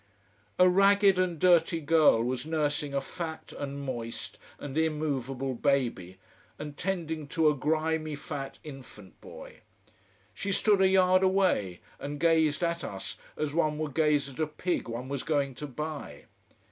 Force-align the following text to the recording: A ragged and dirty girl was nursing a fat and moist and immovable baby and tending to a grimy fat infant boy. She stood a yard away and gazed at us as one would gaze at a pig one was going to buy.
A 0.57 0.67
ragged 0.67 1.19
and 1.19 1.37
dirty 1.37 1.79
girl 1.79 2.23
was 2.23 2.43
nursing 2.43 2.91
a 2.95 3.01
fat 3.01 3.53
and 3.55 3.79
moist 3.83 4.39
and 4.57 4.75
immovable 4.75 5.53
baby 5.53 6.17
and 6.57 6.75
tending 6.75 7.27
to 7.27 7.49
a 7.49 7.55
grimy 7.55 8.15
fat 8.15 8.57
infant 8.63 9.21
boy. 9.21 9.57
She 10.33 10.51
stood 10.51 10.81
a 10.81 10.87
yard 10.87 11.21
away 11.21 11.81
and 11.99 12.19
gazed 12.19 12.63
at 12.63 12.83
us 12.83 13.17
as 13.37 13.53
one 13.53 13.77
would 13.77 13.93
gaze 13.93 14.27
at 14.27 14.39
a 14.39 14.47
pig 14.47 14.87
one 14.87 15.07
was 15.07 15.21
going 15.21 15.53
to 15.53 15.67
buy. 15.67 16.25